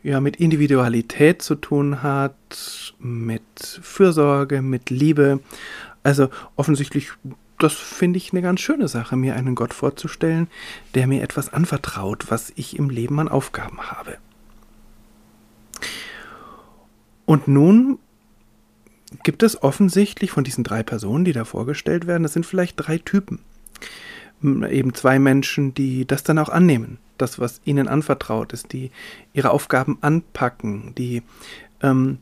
ja, 0.03 0.21
mit 0.21 0.35
Individualität 0.35 1.41
zu 1.41 1.55
tun 1.55 2.03
hat, 2.03 2.93
mit 2.99 3.41
Fürsorge, 3.81 4.61
mit 4.61 4.91
Liebe. 4.91 5.39
Also 6.03 6.29
offensichtlich 6.55 7.09
das 7.59 7.73
finde 7.73 8.17
ich 8.17 8.31
eine 8.31 8.41
ganz 8.41 8.59
schöne 8.59 8.87
Sache, 8.87 9.15
mir 9.15 9.35
einen 9.35 9.55
Gott 9.55 9.73
vorzustellen, 9.73 10.47
der 10.93 11.07
mir 11.07 11.23
etwas 11.23 11.53
anvertraut, 11.53 12.29
was 12.29 12.51
ich 12.55 12.77
im 12.77 12.89
Leben 12.89 13.19
an 13.19 13.29
Aufgaben 13.29 13.79
habe. 13.81 14.17
Und 17.25 17.47
nun 17.47 17.99
gibt 19.23 19.43
es 19.43 19.61
offensichtlich 19.63 20.31
von 20.31 20.43
diesen 20.43 20.63
drei 20.63 20.83
Personen, 20.83 21.25
die 21.25 21.33
da 21.33 21.45
vorgestellt 21.45 22.07
werden, 22.07 22.23
das 22.23 22.33
sind 22.33 22.45
vielleicht 22.45 22.75
drei 22.77 22.97
Typen. 22.97 23.39
Eben 24.43 24.93
zwei 24.93 25.17
Menschen, 25.17 25.73
die 25.73 26.05
das 26.05 26.23
dann 26.23 26.37
auch 26.37 26.49
annehmen, 26.49 26.99
das, 27.17 27.39
was 27.39 27.61
ihnen 27.63 27.87
anvertraut 27.87 28.53
ist, 28.53 28.73
die 28.73 28.91
ihre 29.33 29.51
Aufgaben 29.51 29.97
anpacken, 30.01 30.93
die 30.95 31.23
ähm, 31.81 32.19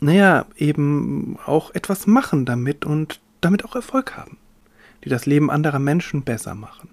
naja, 0.00 0.46
eben 0.56 1.38
auch 1.46 1.74
etwas 1.74 2.08
machen 2.08 2.44
damit 2.44 2.84
und 2.84 3.20
damit 3.42 3.64
auch 3.64 3.74
Erfolg 3.74 4.16
haben, 4.16 4.38
die 5.04 5.10
das 5.10 5.26
Leben 5.26 5.50
anderer 5.50 5.78
Menschen 5.78 6.22
besser 6.22 6.54
machen, 6.54 6.88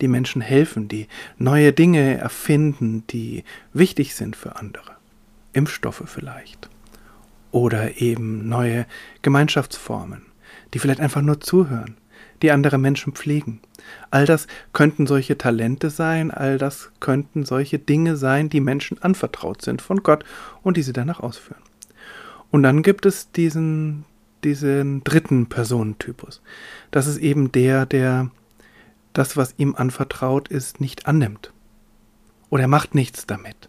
die 0.00 0.08
Menschen 0.08 0.42
helfen, 0.42 0.88
die 0.88 1.06
neue 1.38 1.72
Dinge 1.72 2.18
erfinden, 2.18 3.06
die 3.06 3.44
wichtig 3.72 4.14
sind 4.16 4.34
für 4.34 4.56
andere. 4.56 4.96
Impfstoffe 5.52 6.02
vielleicht. 6.06 6.68
Oder 7.50 8.00
eben 8.00 8.48
neue 8.48 8.86
Gemeinschaftsformen, 9.20 10.22
die 10.72 10.78
vielleicht 10.78 11.00
einfach 11.00 11.20
nur 11.20 11.40
zuhören, 11.40 11.96
die 12.40 12.50
andere 12.50 12.78
Menschen 12.78 13.12
pflegen. 13.12 13.60
All 14.10 14.26
das 14.26 14.46
könnten 14.72 15.06
solche 15.06 15.38
Talente 15.38 15.90
sein, 15.90 16.30
all 16.30 16.58
das 16.58 16.90
könnten 16.98 17.44
solche 17.44 17.78
Dinge 17.78 18.16
sein, 18.16 18.48
die 18.48 18.60
Menschen 18.60 19.00
anvertraut 19.02 19.62
sind 19.62 19.82
von 19.82 20.02
Gott 20.02 20.24
und 20.62 20.76
die 20.76 20.82
sie 20.82 20.92
danach 20.92 21.20
ausführen. 21.20 21.62
Und 22.50 22.62
dann 22.62 22.82
gibt 22.82 23.06
es 23.06 23.30
diesen, 23.32 24.04
diesen 24.44 25.04
dritten 25.04 25.46
Personentypus. 25.46 26.42
Das 26.90 27.06
ist 27.06 27.18
eben 27.18 27.52
der, 27.52 27.86
der 27.86 28.30
das, 29.12 29.36
was 29.36 29.54
ihm 29.58 29.74
anvertraut 29.74 30.48
ist, 30.48 30.80
nicht 30.80 31.06
annimmt. 31.06 31.52
Oder 32.50 32.62
er 32.62 32.68
macht 32.68 32.94
nichts 32.94 33.26
damit. 33.26 33.68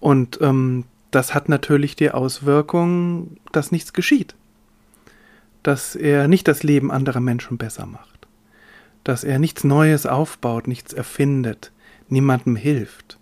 Und 0.00 0.38
ähm, 0.40 0.84
das 1.10 1.34
hat 1.34 1.48
natürlich 1.48 1.96
die 1.96 2.10
Auswirkung, 2.10 3.36
dass 3.52 3.72
nichts 3.72 3.92
geschieht. 3.92 4.34
Dass 5.62 5.96
er 5.96 6.28
nicht 6.28 6.46
das 6.48 6.62
Leben 6.62 6.90
anderer 6.90 7.20
Menschen 7.20 7.58
besser 7.58 7.86
macht. 7.86 8.26
Dass 9.04 9.24
er 9.24 9.38
nichts 9.38 9.64
Neues 9.64 10.06
aufbaut, 10.06 10.66
nichts 10.66 10.92
erfindet, 10.92 11.72
niemandem 12.08 12.56
hilft. 12.56 13.18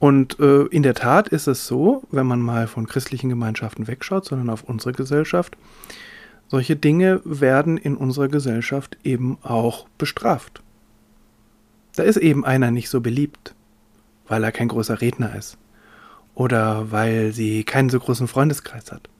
Und 0.00 0.40
äh, 0.40 0.62
in 0.64 0.82
der 0.82 0.94
Tat 0.94 1.28
ist 1.28 1.46
es 1.46 1.66
so, 1.66 2.02
wenn 2.10 2.26
man 2.26 2.40
mal 2.40 2.66
von 2.66 2.86
christlichen 2.86 3.28
Gemeinschaften 3.28 3.86
wegschaut, 3.86 4.24
sondern 4.24 4.48
auf 4.48 4.64
unsere 4.64 4.92
Gesellschaft, 4.92 5.58
solche 6.48 6.74
Dinge 6.74 7.20
werden 7.24 7.76
in 7.76 7.96
unserer 7.96 8.28
Gesellschaft 8.28 8.96
eben 9.04 9.36
auch 9.42 9.86
bestraft. 9.98 10.62
Da 11.96 12.02
ist 12.02 12.16
eben 12.16 12.46
einer 12.46 12.70
nicht 12.70 12.88
so 12.88 13.02
beliebt, 13.02 13.54
weil 14.26 14.42
er 14.42 14.52
kein 14.52 14.68
großer 14.68 15.02
Redner 15.02 15.36
ist 15.36 15.58
oder 16.34 16.90
weil 16.90 17.32
sie 17.32 17.64
keinen 17.64 17.90
so 17.90 18.00
großen 18.00 18.26
Freundeskreis 18.26 18.90
hat. 18.90 19.10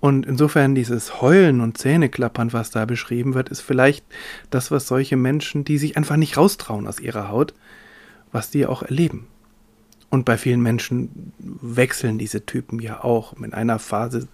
Und 0.00 0.24
insofern 0.24 0.74
dieses 0.74 1.20
Heulen 1.20 1.60
und 1.60 1.76
Zähneklappern, 1.76 2.54
was 2.54 2.70
da 2.70 2.86
beschrieben 2.86 3.34
wird, 3.34 3.50
ist 3.50 3.60
vielleicht 3.60 4.04
das, 4.48 4.70
was 4.70 4.88
solche 4.88 5.18
Menschen, 5.18 5.64
die 5.64 5.76
sich 5.76 5.98
einfach 5.98 6.16
nicht 6.16 6.38
raustrauen 6.38 6.86
aus 6.86 7.00
ihrer 7.00 7.28
Haut, 7.28 7.52
was 8.32 8.50
die 8.50 8.64
auch 8.64 8.82
erleben. 8.82 9.28
Und 10.12 10.26
bei 10.26 10.36
vielen 10.36 10.60
Menschen 10.60 11.32
wechseln 11.38 12.18
diese 12.18 12.44
Typen 12.44 12.80
ja 12.80 13.02
auch. 13.02 13.32
In 13.32 13.54
einer 13.54 13.78
Phase 13.78 14.28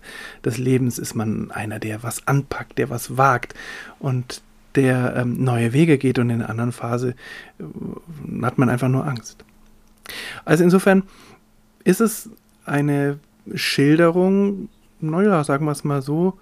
des 0.45 0.59
Lebens 0.59 0.99
ist 0.99 1.15
man 1.15 1.53
einer, 1.53 1.79
der 1.79 2.03
was 2.03 2.27
anpackt, 2.27 2.79
der 2.79 2.91
was 2.91 3.17
wagt 3.17 3.55
und 4.01 4.43
der 4.75 5.15
ähm, 5.15 5.45
neue 5.45 5.73
Wege 5.73 5.97
geht 5.97 6.19
und 6.19 6.31
in 6.31 6.41
einer 6.41 6.51
anderen 6.51 6.73
Phase 6.73 7.15
äh, 7.61 8.43
hat 8.43 8.59
man 8.59 8.69
einfach 8.71 8.89
nur 8.89 9.07
Angst. 9.07 9.45
Also 10.45 10.65
insofern 10.65 11.05
ist 11.85 12.01
es 12.01 12.29
eine 12.65 13.21
Schilderung, 13.55 14.71
naja, 14.99 15.45
sagen 15.45 15.65
wir 15.65 15.71
es 15.71 15.85
mal 15.85 16.03
so, 16.03 16.41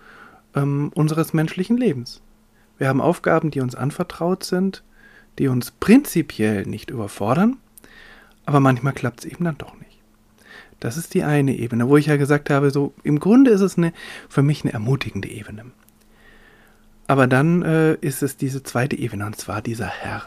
ähm, 0.54 0.90
unseres 0.94 1.34
menschlichen 1.34 1.76
Lebens. 1.76 2.22
Wir 2.78 2.88
haben 2.88 3.02
Aufgaben, 3.02 3.50
die 3.50 3.60
uns 3.60 3.74
anvertraut 3.74 4.44
sind, 4.44 4.82
die 5.38 5.48
uns 5.48 5.72
prinzipiell 5.72 6.62
nicht 6.64 6.88
überfordern, 6.88 7.58
aber 8.46 8.60
manchmal 8.60 8.92
klappt 8.92 9.20
es 9.20 9.30
eben 9.30 9.44
dann 9.44 9.58
doch 9.58 9.74
nicht. 9.74 9.98
Das 10.80 10.96
ist 10.96 11.14
die 11.14 11.24
eine 11.24 11.56
Ebene, 11.56 11.88
wo 11.88 11.96
ich 11.96 12.06
ja 12.06 12.16
gesagt 12.16 12.50
habe, 12.50 12.70
so 12.70 12.94
im 13.02 13.18
Grunde 13.18 13.50
ist 13.50 13.60
es 13.60 13.76
eine, 13.76 13.92
für 14.28 14.42
mich 14.42 14.64
eine 14.64 14.72
ermutigende 14.72 15.28
Ebene. 15.28 15.66
Aber 17.08 17.26
dann 17.26 17.62
äh, 17.62 17.94
ist 17.94 18.22
es 18.22 18.36
diese 18.36 18.62
zweite 18.62 18.96
Ebene, 18.96 19.26
und 19.26 19.36
zwar 19.36 19.62
dieser 19.62 19.86
Herr. 19.86 20.26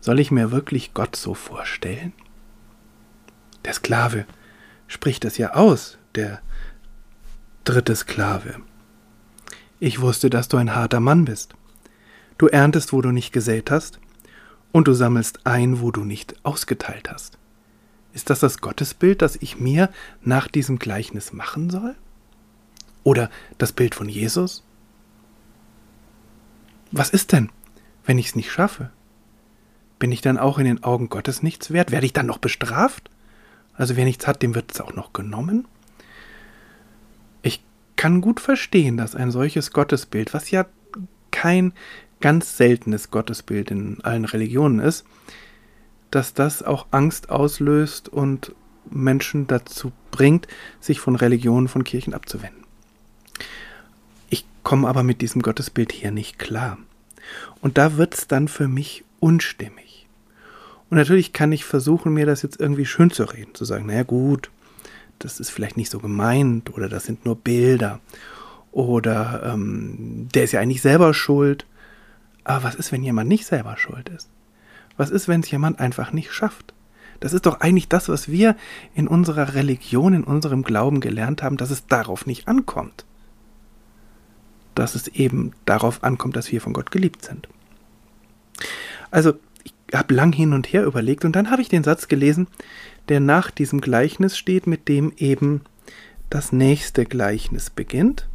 Soll 0.00 0.20
ich 0.20 0.30
mir 0.30 0.50
wirklich 0.50 0.94
Gott 0.94 1.16
so 1.16 1.34
vorstellen? 1.34 2.12
Der 3.64 3.72
Sklave 3.72 4.26
spricht 4.88 5.24
es 5.24 5.38
ja 5.38 5.54
aus, 5.54 5.98
der 6.14 6.40
dritte 7.64 7.94
Sklave. 7.94 8.56
Ich 9.80 10.00
wusste, 10.00 10.30
dass 10.30 10.48
du 10.48 10.56
ein 10.56 10.74
harter 10.74 11.00
Mann 11.00 11.24
bist. 11.24 11.54
Du 12.38 12.46
erntest, 12.46 12.92
wo 12.92 13.00
du 13.00 13.10
nicht 13.10 13.32
gesät 13.32 13.70
hast, 13.70 14.00
und 14.72 14.88
du 14.88 14.94
sammelst 14.94 15.46
ein, 15.46 15.80
wo 15.80 15.90
du 15.90 16.04
nicht 16.04 16.34
ausgeteilt 16.44 17.10
hast. 17.10 17.38
Ist 18.14 18.30
das 18.30 18.40
das 18.40 18.58
Gottesbild, 18.58 19.22
das 19.22 19.36
ich 19.36 19.58
mir 19.58 19.90
nach 20.22 20.48
diesem 20.48 20.78
Gleichnis 20.78 21.32
machen 21.32 21.70
soll? 21.70 21.94
Oder 23.04 23.30
das 23.58 23.72
Bild 23.72 23.94
von 23.94 24.08
Jesus? 24.08 24.64
Was 26.90 27.10
ist 27.10 27.32
denn, 27.32 27.50
wenn 28.04 28.18
ich 28.18 28.28
es 28.28 28.36
nicht 28.36 28.52
schaffe? 28.52 28.90
Bin 29.98 30.12
ich 30.12 30.20
dann 30.20 30.38
auch 30.38 30.58
in 30.58 30.64
den 30.64 30.82
Augen 30.82 31.08
Gottes 31.08 31.42
nichts 31.42 31.70
wert? 31.70 31.90
Werde 31.90 32.06
ich 32.06 32.12
dann 32.12 32.26
noch 32.26 32.38
bestraft? 32.38 33.10
Also 33.74 33.96
wer 33.96 34.04
nichts 34.04 34.26
hat, 34.26 34.42
dem 34.42 34.54
wird 34.54 34.72
es 34.72 34.80
auch 34.80 34.94
noch 34.94 35.12
genommen. 35.12 35.66
Ich 37.40 37.64
kann 37.96 38.20
gut 38.20 38.40
verstehen, 38.40 38.96
dass 38.96 39.14
ein 39.14 39.30
solches 39.30 39.70
Gottesbild, 39.70 40.34
was 40.34 40.50
ja 40.50 40.66
kein 41.30 41.72
ganz 42.22 42.56
seltenes 42.56 43.10
Gottesbild 43.10 43.70
in 43.70 44.00
allen 44.02 44.24
Religionen 44.24 44.78
ist, 44.78 45.04
dass 46.10 46.32
das 46.32 46.62
auch 46.62 46.86
Angst 46.90 47.28
auslöst 47.28 48.08
und 48.08 48.54
Menschen 48.90 49.46
dazu 49.46 49.92
bringt, 50.10 50.48
sich 50.80 51.00
von 51.00 51.16
Religionen, 51.16 51.68
von 51.68 51.84
Kirchen 51.84 52.14
abzuwenden. 52.14 52.64
Ich 54.30 54.46
komme 54.62 54.88
aber 54.88 55.02
mit 55.02 55.20
diesem 55.20 55.42
Gottesbild 55.42 55.92
hier 55.92 56.10
nicht 56.10 56.38
klar. 56.38 56.78
Und 57.60 57.78
da 57.78 57.96
wird 57.96 58.14
es 58.14 58.26
dann 58.26 58.48
für 58.48 58.68
mich 58.68 59.04
unstimmig. 59.20 60.06
Und 60.90 60.98
natürlich 60.98 61.32
kann 61.32 61.52
ich 61.52 61.64
versuchen, 61.64 62.12
mir 62.12 62.26
das 62.26 62.42
jetzt 62.42 62.60
irgendwie 62.60 62.86
schön 62.86 63.10
zu 63.10 63.24
reden, 63.24 63.54
zu 63.54 63.64
sagen, 63.64 63.86
naja 63.86 64.02
gut, 64.02 64.50
das 65.18 65.40
ist 65.40 65.50
vielleicht 65.50 65.76
nicht 65.76 65.90
so 65.90 66.00
gemeint 66.00 66.74
oder 66.74 66.88
das 66.88 67.04
sind 67.04 67.24
nur 67.24 67.36
Bilder 67.36 68.00
oder 68.72 69.52
ähm, 69.54 70.28
der 70.34 70.44
ist 70.44 70.52
ja 70.52 70.60
eigentlich 70.60 70.82
selber 70.82 71.14
schuld. 71.14 71.66
Aber 72.44 72.64
was 72.64 72.74
ist, 72.74 72.92
wenn 72.92 73.02
jemand 73.02 73.28
nicht 73.28 73.46
selber 73.46 73.76
schuld 73.76 74.08
ist? 74.08 74.28
Was 74.96 75.10
ist, 75.10 75.28
wenn 75.28 75.40
es 75.40 75.50
jemand 75.50 75.80
einfach 75.80 76.12
nicht 76.12 76.32
schafft? 76.32 76.74
Das 77.20 77.32
ist 77.32 77.46
doch 77.46 77.60
eigentlich 77.60 77.88
das, 77.88 78.08
was 78.08 78.28
wir 78.28 78.56
in 78.94 79.06
unserer 79.06 79.54
Religion, 79.54 80.12
in 80.12 80.24
unserem 80.24 80.64
Glauben 80.64 81.00
gelernt 81.00 81.42
haben, 81.42 81.56
dass 81.56 81.70
es 81.70 81.86
darauf 81.86 82.26
nicht 82.26 82.48
ankommt. 82.48 83.04
Dass 84.74 84.94
es 84.94 85.06
eben 85.08 85.52
darauf 85.64 86.02
ankommt, 86.02 86.34
dass 86.34 86.50
wir 86.50 86.60
von 86.60 86.72
Gott 86.72 86.90
geliebt 86.90 87.24
sind. 87.24 87.48
Also 89.10 89.34
habe 89.94 90.14
lang 90.14 90.32
hin 90.32 90.52
und 90.52 90.72
her 90.72 90.84
überlegt 90.84 91.24
und 91.24 91.36
dann 91.36 91.50
habe 91.50 91.62
ich 91.62 91.68
den 91.68 91.84
Satz 91.84 92.08
gelesen, 92.08 92.48
der 93.08 93.20
nach 93.20 93.50
diesem 93.50 93.80
Gleichnis 93.80 94.36
steht, 94.38 94.66
mit 94.66 94.88
dem 94.88 95.12
eben 95.16 95.62
das 96.30 96.50
nächste 96.50 97.04
Gleichnis 97.04 97.70
beginnt. 97.70 98.28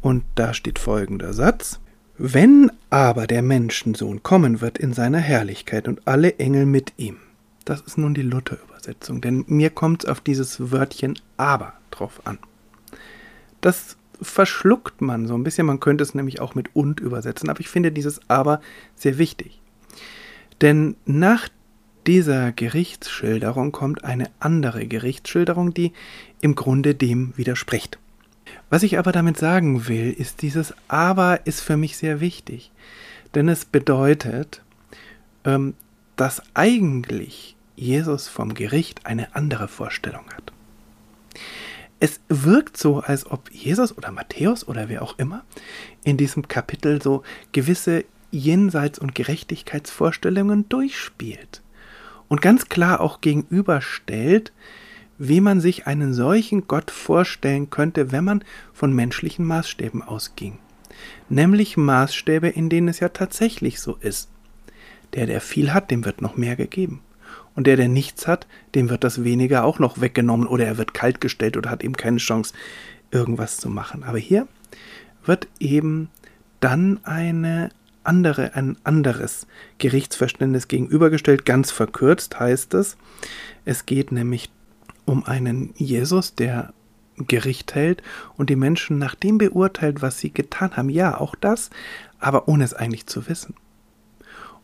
Und 0.00 0.24
da 0.34 0.54
steht 0.54 0.78
folgender 0.78 1.32
Satz. 1.32 1.80
Wenn 2.22 2.70
aber 2.90 3.26
der 3.26 3.40
Menschensohn 3.40 4.22
kommen 4.22 4.60
wird 4.60 4.76
in 4.76 4.92
seiner 4.92 5.20
Herrlichkeit 5.20 5.88
und 5.88 6.06
alle 6.06 6.38
Engel 6.38 6.66
mit 6.66 6.92
ihm. 6.98 7.16
Das 7.64 7.80
ist 7.80 7.96
nun 7.96 8.12
die 8.12 8.20
Luther-Übersetzung, 8.20 9.22
denn 9.22 9.46
mir 9.46 9.70
kommt 9.70 10.04
es 10.04 10.10
auf 10.10 10.20
dieses 10.20 10.70
Wörtchen 10.70 11.18
aber 11.38 11.72
drauf 11.90 12.20
an. 12.24 12.36
Das 13.62 13.96
verschluckt 14.20 15.00
man 15.00 15.26
so 15.28 15.34
ein 15.34 15.44
bisschen, 15.44 15.66
man 15.66 15.80
könnte 15.80 16.04
es 16.04 16.14
nämlich 16.14 16.42
auch 16.42 16.54
mit 16.54 16.76
und 16.76 17.00
übersetzen, 17.00 17.48
aber 17.48 17.60
ich 17.60 17.70
finde 17.70 17.90
dieses 17.90 18.20
aber 18.28 18.60
sehr 18.96 19.16
wichtig. 19.16 19.58
Denn 20.60 20.96
nach 21.06 21.48
dieser 22.06 22.52
Gerichtsschilderung 22.52 23.72
kommt 23.72 24.04
eine 24.04 24.28
andere 24.40 24.86
Gerichtsschilderung, 24.86 25.72
die 25.72 25.94
im 26.42 26.54
Grunde 26.54 26.94
dem 26.94 27.32
widerspricht. 27.38 27.98
Was 28.68 28.82
ich 28.82 28.98
aber 28.98 29.12
damit 29.12 29.36
sagen 29.38 29.88
will, 29.88 30.12
ist 30.12 30.42
dieses 30.42 30.74
Aber 30.88 31.46
ist 31.46 31.60
für 31.60 31.76
mich 31.76 31.96
sehr 31.96 32.20
wichtig. 32.20 32.70
Denn 33.34 33.48
es 33.48 33.64
bedeutet, 33.64 34.62
ähm, 35.44 35.74
dass 36.16 36.42
eigentlich 36.54 37.56
Jesus 37.76 38.28
vom 38.28 38.54
Gericht 38.54 39.06
eine 39.06 39.34
andere 39.34 39.68
Vorstellung 39.68 40.26
hat. 40.34 40.52
Es 41.98 42.20
wirkt 42.28 42.76
so, 42.76 43.00
als 43.00 43.30
ob 43.30 43.50
Jesus 43.50 43.96
oder 43.96 44.10
Matthäus 44.10 44.66
oder 44.66 44.88
wer 44.88 45.02
auch 45.02 45.18
immer 45.18 45.44
in 46.02 46.16
diesem 46.16 46.48
Kapitel 46.48 47.00
so 47.02 47.22
gewisse 47.52 48.04
Jenseits- 48.30 48.98
und 48.98 49.14
Gerechtigkeitsvorstellungen 49.14 50.68
durchspielt 50.68 51.62
und 52.28 52.40
ganz 52.40 52.68
klar 52.68 53.00
auch 53.00 53.20
gegenüberstellt, 53.20 54.52
wie 55.22 55.42
man 55.42 55.60
sich 55.60 55.86
einen 55.86 56.14
solchen 56.14 56.66
Gott 56.66 56.90
vorstellen 56.90 57.68
könnte, 57.68 58.10
wenn 58.10 58.24
man 58.24 58.42
von 58.72 58.94
menschlichen 58.94 59.44
Maßstäben 59.44 60.02
ausging. 60.02 60.58
Nämlich 61.28 61.76
Maßstäbe, 61.76 62.48
in 62.48 62.70
denen 62.70 62.88
es 62.88 63.00
ja 63.00 63.10
tatsächlich 63.10 63.80
so 63.80 63.98
ist. 64.00 64.30
Der, 65.12 65.26
der 65.26 65.42
viel 65.42 65.74
hat, 65.74 65.90
dem 65.90 66.06
wird 66.06 66.22
noch 66.22 66.38
mehr 66.38 66.56
gegeben. 66.56 67.02
Und 67.54 67.66
der, 67.66 67.76
der 67.76 67.88
nichts 67.88 68.26
hat, 68.26 68.46
dem 68.74 68.88
wird 68.88 69.04
das 69.04 69.22
weniger 69.22 69.64
auch 69.64 69.78
noch 69.78 70.00
weggenommen 70.00 70.46
oder 70.46 70.64
er 70.64 70.78
wird 70.78 70.94
kaltgestellt 70.94 71.58
oder 71.58 71.68
hat 71.68 71.84
eben 71.84 71.98
keine 71.98 72.16
Chance, 72.16 72.54
irgendwas 73.10 73.58
zu 73.58 73.68
machen. 73.68 74.02
Aber 74.04 74.18
hier 74.18 74.48
wird 75.26 75.48
eben 75.58 76.08
dann 76.60 76.98
eine 77.04 77.68
andere, 78.04 78.54
ein 78.54 78.78
anderes 78.84 79.46
Gerichtsverständnis 79.76 80.66
gegenübergestellt. 80.66 81.44
Ganz 81.44 81.72
verkürzt 81.72 82.40
heißt 82.40 82.72
es, 82.72 82.96
es 83.66 83.84
geht 83.84 84.12
nämlich 84.12 84.50
um 85.10 85.24
einen 85.24 85.74
Jesus, 85.76 86.36
der 86.36 86.72
Gericht 87.16 87.74
hält 87.74 88.02
und 88.36 88.48
die 88.48 88.56
Menschen 88.56 88.96
nach 88.96 89.16
dem 89.16 89.38
beurteilt, 89.38 90.02
was 90.02 90.20
sie 90.20 90.32
getan 90.32 90.76
haben. 90.76 90.88
Ja, 90.88 91.20
auch 91.20 91.34
das, 91.34 91.70
aber 92.20 92.46
ohne 92.46 92.62
es 92.62 92.74
eigentlich 92.74 93.06
zu 93.06 93.28
wissen. 93.28 93.54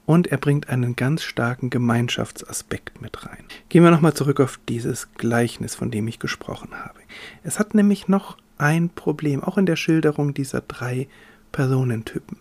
Und 0.06 0.28
er 0.28 0.38
bringt 0.38 0.68
einen 0.68 0.94
ganz 0.94 1.24
starken 1.24 1.68
Gemeinschaftsaspekt 1.68 3.02
mit 3.02 3.26
rein. 3.26 3.44
Gehen 3.68 3.82
wir 3.82 3.90
nochmal 3.90 4.14
zurück 4.14 4.38
auf 4.38 4.60
dieses 4.68 5.12
Gleichnis, 5.14 5.74
von 5.74 5.90
dem 5.90 6.06
ich 6.06 6.20
gesprochen 6.20 6.70
habe. 6.72 7.00
Es 7.42 7.58
hat 7.58 7.74
nämlich 7.74 8.06
noch 8.06 8.36
ein 8.56 8.88
Problem, 8.88 9.42
auch 9.42 9.58
in 9.58 9.66
der 9.66 9.74
Schilderung 9.74 10.32
dieser 10.32 10.60
drei 10.60 11.08
Personentypen. 11.50 12.38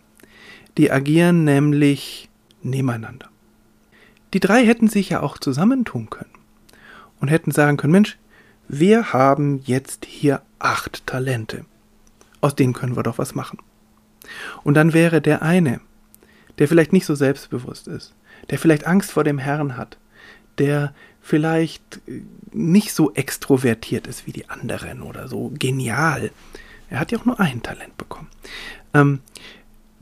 Die 0.78 0.92
agieren 0.92 1.42
nämlich 1.42 2.30
nebeneinander. 2.62 3.28
Die 4.32 4.40
drei 4.40 4.64
hätten 4.64 4.86
sich 4.86 5.10
ja 5.10 5.22
auch 5.22 5.38
zusammentun 5.38 6.08
können 6.08 6.35
und 7.20 7.28
hätten 7.28 7.50
sagen 7.50 7.76
können, 7.76 7.92
Mensch, 7.92 8.18
wir 8.68 9.12
haben 9.12 9.60
jetzt 9.64 10.04
hier 10.04 10.42
acht 10.58 11.06
Talente. 11.06 11.64
Aus 12.40 12.54
denen 12.54 12.72
können 12.72 12.96
wir 12.96 13.02
doch 13.02 13.18
was 13.18 13.34
machen. 13.34 13.58
Und 14.64 14.74
dann 14.74 14.92
wäre 14.92 15.20
der 15.20 15.42
eine, 15.42 15.80
der 16.58 16.68
vielleicht 16.68 16.92
nicht 16.92 17.06
so 17.06 17.14
selbstbewusst 17.14 17.86
ist, 17.86 18.14
der 18.50 18.58
vielleicht 18.58 18.86
Angst 18.86 19.12
vor 19.12 19.24
dem 19.24 19.38
Herrn 19.38 19.76
hat, 19.76 19.98
der 20.58 20.94
vielleicht 21.20 22.00
äh, 22.06 22.22
nicht 22.52 22.92
so 22.92 23.12
extrovertiert 23.14 24.06
ist 24.06 24.26
wie 24.26 24.32
die 24.32 24.48
anderen 24.48 25.02
oder 25.02 25.28
so 25.28 25.52
genial. 25.58 26.30
Er 26.88 27.00
hat 27.00 27.12
ja 27.12 27.18
auch 27.18 27.24
nur 27.24 27.40
ein 27.40 27.62
Talent 27.62 27.96
bekommen. 27.96 28.28
Ähm, 28.94 29.20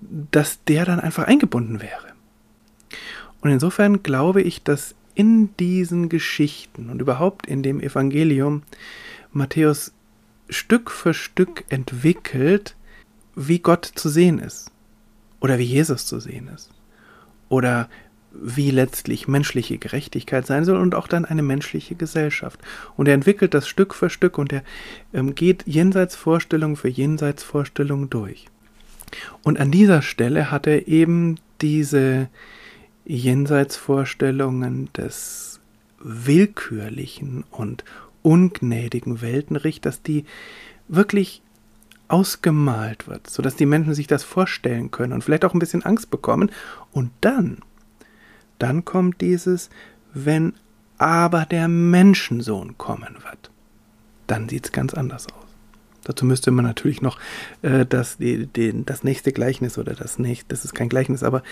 dass 0.01 0.63
der 0.65 0.85
dann 0.85 1.01
einfach 1.01 1.25
eingebunden 1.25 1.81
wäre. 1.81 2.13
Und 3.41 3.51
insofern 3.51 4.03
glaube 4.03 4.43
ich, 4.43 4.63
dass 4.63 4.95
in 5.15 5.57
diesen 5.57 6.09
Geschichten 6.09 6.91
und 6.91 7.01
überhaupt 7.01 7.47
in 7.47 7.63
dem 7.63 7.81
Evangelium 7.81 8.63
Matthäus 9.33 9.93
Stück 10.49 10.91
für 10.91 11.15
Stück 11.15 11.65
entwickelt, 11.69 12.77
wie 13.35 13.59
Gott 13.59 13.85
zu 13.85 14.09
sehen 14.09 14.39
ist 14.39 14.71
oder 15.41 15.59
wie 15.59 15.65
Jesus 15.65 16.07
zu 16.07 16.21
sehen 16.21 16.49
ist 16.49 16.71
oder 17.49 17.89
wie 18.33 18.71
letztlich 18.71 19.29
menschliche 19.29 19.79
Gerechtigkeit 19.79 20.47
sein 20.47 20.65
soll 20.65 20.79
und 20.79 20.95
auch 20.95 21.07
dann 21.07 21.25
eine 21.25 21.43
menschliche 21.43 21.95
Gesellschaft. 21.95 22.61
Und 22.97 23.07
er 23.07 23.15
entwickelt 23.15 23.55
das 23.55 23.69
Stück 23.69 23.95
für 23.95 24.11
Stück 24.11 24.39
und 24.39 24.53
er 24.53 24.65
ähm, 25.13 25.35
geht 25.35 25.63
Jenseitsvorstellung 25.67 26.77
für 26.77 26.89
Jenseitsvorstellung 26.89 28.11
durch. 28.11 28.47
Und 29.43 29.61
an 29.61 29.71
dieser 29.71 30.03
Stelle 30.03 30.51
hat 30.51 30.67
er 30.67 30.89
eben 30.89 31.37
diese 31.61 32.29
Jenseitsvorstellungen 33.05 34.91
des 34.93 35.61
willkürlichen 35.99 37.45
und 37.51 37.85
ungnädigen 38.23 39.21
Weltenrichters, 39.21 40.03
die 40.03 40.25
wirklich 40.89 41.43
ausgemalt 42.09 43.09
wird, 43.09 43.29
sodass 43.29 43.57
die 43.57 43.67
Menschen 43.67 43.95
sich 43.95 44.07
das 44.07 44.23
vorstellen 44.23 44.91
können 44.91 45.13
und 45.13 45.25
vielleicht 45.25 45.45
auch 45.45 45.55
ein 45.55 45.59
bisschen 45.59 45.85
Angst 45.85 46.11
bekommen. 46.11 46.51
Und 46.93 47.11
dann, 47.21 47.59
dann 48.59 48.85
kommt 48.85 49.21
dieses, 49.21 49.71
wenn 50.13 50.55
aber 50.99 51.45
der 51.45 51.69
Menschensohn 51.69 52.79
kommen 52.79 53.17
wird, 53.23 53.51
dann 54.27 54.49
sieht 54.49 54.67
es 54.67 54.73
ganz 54.73 54.95
anders 54.95 55.27
aus. 55.33 55.44
Dazu 56.05 56.25
müsste 56.25 56.51
man 56.51 56.65
natürlich 56.65 57.03
noch 57.03 57.19
äh, 57.63 57.85
das, 57.87 58.19
die, 58.19 58.47
die, 58.47 58.85
das 58.85 59.05
nächste 59.05 59.33
Gleichnis 59.33 59.79
oder 59.79 59.95
das 59.95 60.19
nächste, 60.19 60.47
das 60.49 60.65
ist 60.65 60.75
kein 60.75 60.89
Gleichnis, 60.89 61.23
aber 61.23 61.43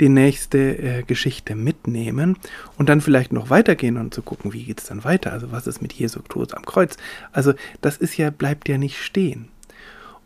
die 0.00 0.08
nächste 0.08 0.58
äh, 0.58 1.02
Geschichte 1.02 1.54
mitnehmen 1.54 2.36
und 2.76 2.88
dann 2.88 3.00
vielleicht 3.00 3.32
noch 3.32 3.50
weitergehen 3.50 3.96
und 3.96 4.14
zu 4.14 4.22
gucken, 4.22 4.52
wie 4.52 4.64
geht 4.64 4.80
es 4.80 4.86
dann 4.86 5.04
weiter? 5.04 5.32
Also 5.32 5.52
was 5.52 5.66
ist 5.66 5.82
mit 5.82 5.92
Jesu 5.92 6.20
Tod 6.20 6.54
am 6.54 6.64
Kreuz? 6.64 6.96
Also 7.32 7.52
das 7.80 7.98
ist 7.98 8.16
ja, 8.16 8.30
bleibt 8.30 8.68
ja 8.68 8.78
nicht 8.78 8.98
stehen. 8.98 9.48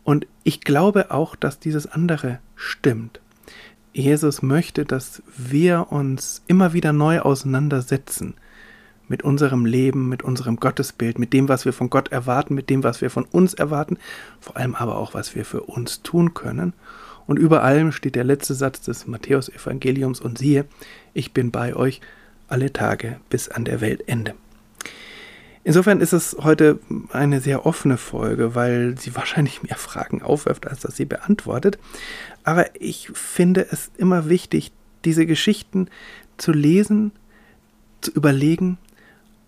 Und 0.03 0.27
ich 0.43 0.61
glaube 0.61 1.11
auch, 1.11 1.35
dass 1.35 1.59
dieses 1.59 1.87
andere 1.87 2.39
stimmt. 2.55 3.19
Jesus 3.93 4.41
möchte, 4.41 4.85
dass 4.85 5.21
wir 5.37 5.91
uns 5.91 6.41
immer 6.47 6.73
wieder 6.73 6.93
neu 6.93 7.19
auseinandersetzen 7.19 8.33
mit 9.07 9.23
unserem 9.23 9.65
Leben, 9.65 10.09
mit 10.09 10.23
unserem 10.23 10.57
Gottesbild, 10.57 11.19
mit 11.19 11.33
dem, 11.33 11.49
was 11.49 11.65
wir 11.65 11.73
von 11.73 11.89
Gott 11.89 12.11
erwarten, 12.11 12.55
mit 12.55 12.69
dem, 12.69 12.83
was 12.83 13.01
wir 13.01 13.09
von 13.09 13.25
uns 13.25 13.53
erwarten, 13.53 13.97
vor 14.39 14.57
allem 14.57 14.75
aber 14.75 14.97
auch, 14.97 15.13
was 15.13 15.35
wir 15.35 15.45
für 15.45 15.61
uns 15.61 16.01
tun 16.01 16.33
können. 16.33 16.73
Und 17.25 17.37
über 17.37 17.63
allem 17.63 17.91
steht 17.91 18.15
der 18.15 18.23
letzte 18.23 18.53
Satz 18.53 18.81
des 18.81 19.07
Matthäus-Evangeliums 19.07 20.19
und 20.19 20.37
siehe, 20.37 20.65
ich 21.13 21.33
bin 21.33 21.51
bei 21.51 21.75
euch 21.75 22.01
alle 22.47 22.73
Tage 22.73 23.19
bis 23.29 23.49
an 23.49 23.65
der 23.65 23.81
Weltende. 23.81 24.35
Insofern 25.65 26.01
ist 26.01 26.11
es 26.11 26.35
heute 26.41 26.79
eine 27.11 27.39
sehr 27.39 27.65
offene 27.65 27.97
Folge, 27.97 28.53
weil 28.53 28.97
sie 28.99 29.15
wahrscheinlich 29.15 29.63
mehr 29.63 29.77
Fragen 29.77 30.21
aufwirft, 30.21 30.67
als 30.67 30.81
dass 30.81 30.97
sie 30.97 31.05
beantwortet. 31.05 31.79
Aber 32.43 32.81
ich 32.81 33.09
finde 33.13 33.65
es 33.71 33.89
immer 33.97 34.27
wichtig, 34.27 34.73
diese 35.05 35.25
Geschichten 35.25 35.87
zu 36.37 36.51
lesen, 36.51 37.11
zu 38.01 38.11
überlegen 38.11 38.77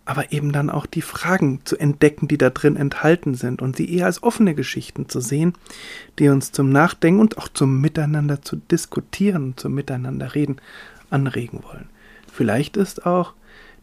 aber 0.05 0.31
eben 0.31 0.51
dann 0.51 0.69
auch 0.69 0.85
die 0.85 1.01
Fragen 1.01 1.61
zu 1.65 1.77
entdecken, 1.77 2.27
die 2.27 2.37
da 2.37 2.51
drin 2.51 2.75
enthalten 2.75 3.33
sind 3.33 3.61
und 3.61 3.75
sie 3.75 3.91
eher 3.91 4.05
als 4.05 4.21
offene 4.21 4.53
Geschichten 4.53 5.09
zu 5.09 5.19
sehen, 5.19 5.53
die 6.19 6.29
uns 6.29 6.51
zum 6.51 6.69
Nachdenken 6.69 7.19
und 7.19 7.39
auch 7.39 7.47
zum 7.47 7.81
Miteinander 7.81 8.41
zu 8.41 8.55
diskutieren, 8.55 9.53
zum 9.57 9.73
Miteinander 9.73 10.35
reden 10.35 10.57
anregen 11.09 11.63
wollen. 11.63 11.89
Vielleicht 12.31 12.77
ist 12.77 13.05
auch 13.05 13.33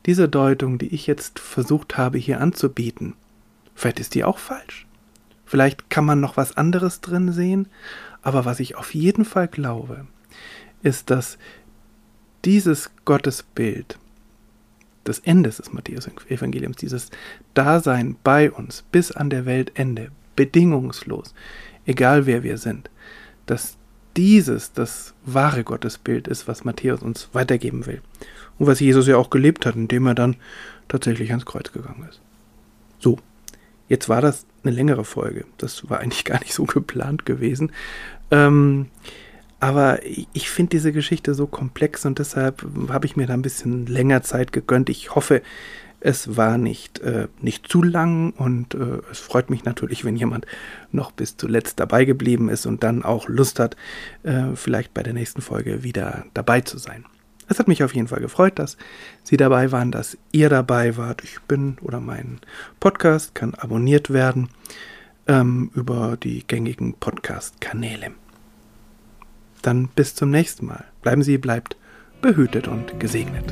diese 0.07 0.29
Deutung, 0.29 0.79
die 0.79 0.95
ich 0.95 1.07
jetzt 1.07 1.39
versucht 1.39 1.97
habe 1.97 2.19
hier 2.19 2.41
anzubieten, 2.41 3.15
vielleicht 3.75 4.01
ist 4.01 4.15
die 4.15 4.25
auch 4.25 4.39
falsch. 4.39 4.87
Vielleicht 5.45 5.91
kann 5.91 6.05
man 6.05 6.21
noch 6.21 6.37
was 6.37 6.57
anderes 6.57 7.01
drin 7.01 7.33
sehen, 7.33 7.69
aber 8.23 8.45
was 8.45 8.61
ich 8.61 8.77
auf 8.77 8.95
jeden 8.95 9.25
Fall 9.25 9.49
glaube, 9.49 10.07
ist, 10.83 11.11
dass 11.11 11.37
dieses 12.45 12.91
Gottesbild, 13.05 13.99
des 15.07 15.19
Endes 15.21 15.59
des 15.59 15.73
Matthäus-Evangeliums, 15.73 16.77
dieses 16.77 17.11
Dasein 17.55 18.17
bei 18.23 18.51
uns 18.51 18.85
bis 18.93 19.13
an 19.13 19.31
der 19.31 19.47
Weltende, 19.47 20.11
bedingungslos, 20.37 21.35
egal 21.87 22.27
wer 22.27 22.43
wir 22.43 22.59
sind, 22.59 22.91
dass 23.47 23.77
dieses 24.17 24.73
das 24.73 25.15
wahre 25.25 25.65
Gottesbild 25.65 26.29
ist, 26.29 26.49
was 26.49 26.65
Matthäus 26.65 27.03
uns 27.03 27.29
weitergeben 27.33 27.87
will. 27.87 28.03
Und 28.59 28.67
was 28.67 28.81
Jesus 28.81 29.07
ja 29.07 29.17
auch 29.17 29.31
gelebt 29.31 29.67
hat, 29.67 29.75
indem 29.75 30.07
er 30.07 30.15
dann 30.15 30.37
tatsächlich 30.89 31.31
ans 31.31 31.47
Kreuz 31.47 31.73
gegangen 31.73 32.07
ist. 32.09 32.21
So, 32.99 33.19
jetzt 33.89 34.09
war 34.09 34.21
das 34.21 34.47
eine 34.63 34.75
längere 34.75 35.05
Folge. 35.05 35.47
Das 35.59 35.89
war 35.89 36.01
eigentlich 36.01 36.25
gar 36.27 36.41
nicht 36.41 36.55
so 36.55 36.65
geplant 36.65 37.27
gewesen. 37.27 37.73
Ähm, 38.31 38.87
aber 39.63 40.01
ich 40.05 40.51
finde 40.51 40.71
diese 40.71 40.91
Geschichte 40.91 41.35
so 41.35 41.47
komplex 41.47 42.05
und 42.05 42.19
deshalb 42.19 42.67
habe 42.89 43.07
ich 43.07 43.15
mir 43.15 43.29
da 43.29 43.35
ein 43.35 43.43
bisschen 43.43 43.87
länger 43.87 44.23
Zeit 44.23 44.51
gegönnt. 44.51 44.91
Ich 44.91 45.15
hoffe, 45.15 45.41
es 46.01 46.37
war 46.37 46.59
nicht, 46.59 46.99
äh, 46.99 47.29
nicht 47.41 47.69
zu 47.69 47.81
lang 47.81 48.33
und 48.33 48.75
äh, 48.75 48.99
es 49.13 49.21
freut 49.21 49.51
mich 49.51 49.65
natürlich, 49.65 50.05
wenn 50.05 50.17
jemand 50.17 50.47
noch 50.91 51.13
bis 51.13 51.37
zuletzt 51.37 51.79
dabei 51.79 52.05
geblieben 52.05 52.49
ist 52.49 52.67
und 52.67 52.83
dann 52.83 53.05
auch 53.05 53.29
Lust 53.29 53.61
hat, 53.61 53.77
äh, 54.25 54.57
vielleicht 54.57 54.95
bei 54.95 55.05
der 55.05 55.13
nächsten 55.13 55.43
Folge 55.43 55.85
wieder 55.85 56.25
dabei 56.35 56.63
zu 56.63 56.79
sein. 56.79 57.05
Es 57.47 57.61
hat 57.61 57.69
mich 57.69 57.85
auf 57.85 57.95
jeden 57.95 58.09
Fall 58.09 58.21
gefreut, 58.21 58.59
dass 58.59 58.77
Sie 59.23 59.37
dabei 59.37 59.71
waren, 59.71 59.93
dass 59.93 60.19
ihr 60.33 60.49
dabei 60.49 60.97
wart. 60.97 61.23
Ich 61.23 61.41
bin 61.43 61.77
oder 61.83 62.01
mein 62.01 62.41
Podcast 62.81 63.37
kann 63.37 63.55
abonniert 63.55 64.13
werden 64.13 64.49
ähm, 65.29 65.71
über 65.77 66.17
die 66.21 66.45
gängigen 66.49 66.95
Podcast-Kanäle. 66.95 68.22
Dann 69.63 69.89
bis 69.89 70.15
zum 70.15 70.31
nächsten 70.31 70.67
Mal. 70.67 70.85
Bleiben 71.03 71.23
Sie, 71.23 71.39
bleibt 71.39 71.77
behütet 72.21 72.69
und 72.69 73.01
gesegnet. 73.01 73.45